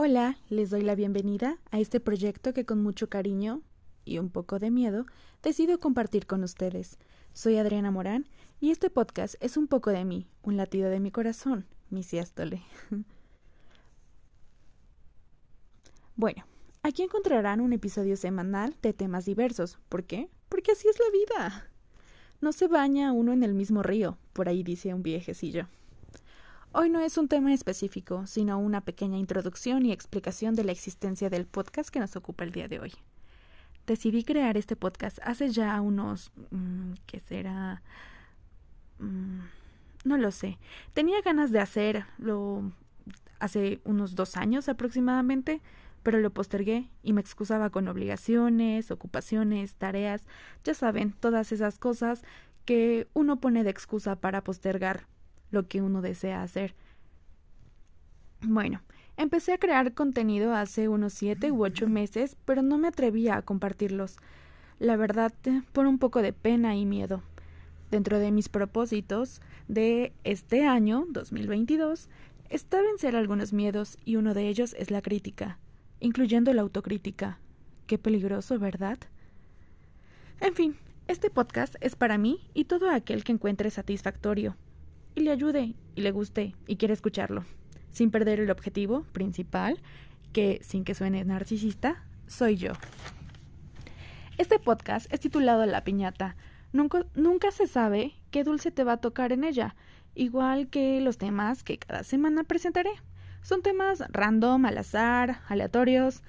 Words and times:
Hola, 0.00 0.38
les 0.48 0.70
doy 0.70 0.82
la 0.82 0.94
bienvenida 0.94 1.58
a 1.72 1.80
este 1.80 1.98
proyecto 1.98 2.54
que 2.54 2.64
con 2.64 2.80
mucho 2.80 3.08
cariño 3.08 3.62
y 4.04 4.18
un 4.18 4.30
poco 4.30 4.60
de 4.60 4.70
miedo 4.70 5.06
decido 5.42 5.80
compartir 5.80 6.24
con 6.24 6.44
ustedes. 6.44 6.98
Soy 7.32 7.56
Adriana 7.56 7.90
Morán 7.90 8.28
y 8.60 8.70
este 8.70 8.90
podcast 8.90 9.34
es 9.40 9.56
un 9.56 9.66
poco 9.66 9.90
de 9.90 10.04
mí, 10.04 10.28
un 10.44 10.56
latido 10.56 10.88
de 10.88 11.00
mi 11.00 11.10
corazón, 11.10 11.66
mi 11.90 12.04
siástole. 12.04 12.62
bueno, 16.14 16.44
aquí 16.84 17.02
encontrarán 17.02 17.60
un 17.60 17.72
episodio 17.72 18.16
semanal 18.16 18.76
de 18.80 18.92
temas 18.92 19.24
diversos. 19.24 19.80
¿Por 19.88 20.04
qué? 20.04 20.30
Porque 20.48 20.70
así 20.70 20.86
es 20.86 21.00
la 21.00 21.10
vida. 21.10 21.70
No 22.40 22.52
se 22.52 22.68
baña 22.68 23.10
uno 23.10 23.32
en 23.32 23.42
el 23.42 23.52
mismo 23.52 23.82
río, 23.82 24.16
por 24.32 24.48
ahí 24.48 24.62
dice 24.62 24.94
un 24.94 25.02
viejecillo. 25.02 25.66
Hoy 26.72 26.90
no 26.90 27.00
es 27.00 27.16
un 27.16 27.28
tema 27.28 27.54
específico, 27.54 28.26
sino 28.26 28.58
una 28.58 28.82
pequeña 28.82 29.16
introducción 29.16 29.86
y 29.86 29.92
explicación 29.92 30.54
de 30.54 30.64
la 30.64 30.72
existencia 30.72 31.30
del 31.30 31.46
podcast 31.46 31.88
que 31.88 31.98
nos 31.98 32.14
ocupa 32.14 32.44
el 32.44 32.52
día 32.52 32.68
de 32.68 32.78
hoy. 32.78 32.92
Decidí 33.86 34.22
crear 34.22 34.58
este 34.58 34.76
podcast 34.76 35.18
hace 35.22 35.48
ya 35.48 35.80
unos... 35.80 36.30
Mm, 36.50 36.92
¿qué 37.06 37.20
será? 37.20 37.82
Mm, 38.98 39.40
no 40.04 40.18
lo 40.18 40.30
sé. 40.30 40.58
Tenía 40.92 41.22
ganas 41.22 41.52
de 41.52 41.60
hacerlo 41.60 42.70
hace 43.40 43.80
unos 43.84 44.14
dos 44.14 44.36
años 44.36 44.68
aproximadamente, 44.68 45.62
pero 46.02 46.18
lo 46.18 46.34
postergué 46.34 46.90
y 47.02 47.14
me 47.14 47.22
excusaba 47.22 47.70
con 47.70 47.88
obligaciones, 47.88 48.90
ocupaciones, 48.90 49.76
tareas, 49.76 50.26
ya 50.64 50.74
saben, 50.74 51.12
todas 51.12 51.50
esas 51.50 51.78
cosas 51.78 52.22
que 52.66 53.08
uno 53.14 53.40
pone 53.40 53.64
de 53.64 53.70
excusa 53.70 54.16
para 54.16 54.44
postergar 54.44 55.06
lo 55.50 55.66
que 55.66 55.82
uno 55.82 56.02
desea 56.02 56.42
hacer. 56.42 56.74
Bueno, 58.40 58.82
empecé 59.16 59.52
a 59.52 59.58
crear 59.58 59.94
contenido 59.94 60.54
hace 60.54 60.88
unos 60.88 61.12
siete 61.12 61.50
u 61.50 61.64
ocho 61.64 61.88
meses, 61.88 62.36
pero 62.44 62.62
no 62.62 62.78
me 62.78 62.88
atrevía 62.88 63.36
a 63.36 63.42
compartirlos. 63.42 64.16
La 64.78 64.96
verdad, 64.96 65.32
por 65.72 65.86
un 65.86 65.98
poco 65.98 66.22
de 66.22 66.32
pena 66.32 66.76
y 66.76 66.86
miedo. 66.86 67.22
Dentro 67.90 68.18
de 68.18 68.30
mis 68.30 68.48
propósitos 68.48 69.40
de 69.66 70.12
este 70.22 70.66
año, 70.66 71.06
2022, 71.08 72.08
está 72.48 72.80
vencer 72.80 73.16
algunos 73.16 73.52
miedos 73.52 73.98
y 74.04 74.16
uno 74.16 74.34
de 74.34 74.48
ellos 74.48 74.74
es 74.78 74.90
la 74.90 75.02
crítica, 75.02 75.58
incluyendo 75.98 76.52
la 76.52 76.62
autocrítica. 76.62 77.38
Qué 77.86 77.98
peligroso, 77.98 78.58
¿verdad? 78.58 78.98
En 80.40 80.54
fin, 80.54 80.76
este 81.08 81.30
podcast 81.30 81.74
es 81.80 81.96
para 81.96 82.18
mí 82.18 82.48
y 82.54 82.66
todo 82.66 82.90
aquel 82.90 83.24
que 83.24 83.32
encuentre 83.32 83.70
satisfactorio 83.70 84.54
y 85.18 85.22
le 85.22 85.32
ayude 85.32 85.74
y 85.96 86.00
le 86.00 86.12
guste 86.12 86.54
y 86.66 86.76
quiere 86.76 86.94
escucharlo, 86.94 87.44
sin 87.90 88.10
perder 88.10 88.38
el 88.38 88.50
objetivo 88.50 89.02
principal, 89.12 89.80
que 90.32 90.60
sin 90.62 90.84
que 90.84 90.94
suene 90.94 91.24
narcisista, 91.24 92.04
soy 92.28 92.56
yo. 92.56 92.72
Este 94.36 94.60
podcast 94.60 95.12
es 95.12 95.18
titulado 95.18 95.66
La 95.66 95.82
piñata. 95.82 96.36
Nunca, 96.72 97.04
nunca 97.14 97.50
se 97.50 97.66
sabe 97.66 98.14
qué 98.30 98.44
dulce 98.44 98.70
te 98.70 98.84
va 98.84 98.92
a 98.92 99.00
tocar 99.00 99.32
en 99.32 99.42
ella, 99.42 99.74
igual 100.14 100.68
que 100.68 101.00
los 101.00 101.18
temas 101.18 101.64
que 101.64 101.78
cada 101.78 102.04
semana 102.04 102.44
presentaré. 102.44 102.90
Son 103.42 103.62
temas 103.62 104.04
random, 104.10 104.66
al 104.66 104.78
azar, 104.78 105.40
aleatorios, 105.48 106.22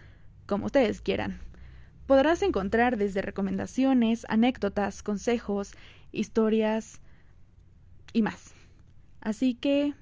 como 0.47 0.65
ustedes 0.65 1.01
quieran. 1.01 1.39
Podrás 2.07 2.41
encontrar 2.41 2.97
desde 2.97 3.21
recomendaciones, 3.21 4.25
anécdotas, 4.29 5.03
consejos, 5.03 5.73
historias 6.11 7.01
y 8.13 8.23
más. 8.23 8.58
Así 9.21 9.53
que 9.53 9.93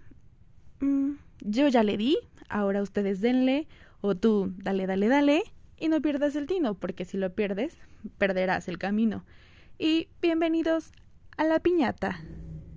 mm, 0.80 1.14
yo 1.42 1.68
ya 1.68 1.84
le 1.84 1.98
di, 1.98 2.18
ahora 2.50 2.82
ustedes 2.82 3.22
denle, 3.22 3.68
o 4.02 4.16
tú 4.16 4.54
dale, 4.58 4.88
dale, 4.88 5.08
dale, 5.08 5.44
y 5.80 5.90
no 5.90 6.02
pierdas 6.02 6.36
el 6.36 6.48
tino, 6.48 6.74
porque 6.76 7.06
si 7.06 7.18
lo 7.18 7.34
pierdes, 7.34 7.78
perderás 8.18 8.68
el 8.68 8.78
camino. 8.78 9.26
Y 9.78 10.08
bienvenidos 10.22 10.92
a 11.38 11.44
la 11.44 11.60
piñata. 11.60 12.20